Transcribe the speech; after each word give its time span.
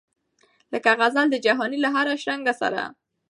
لکه 0.73 0.89
غزل 0.99 1.27
د 1.31 1.35
جهاني 1.45 1.77
له 1.81 1.89
هره 1.95 2.13
شرنګه 2.23 2.53
سره 2.61 2.81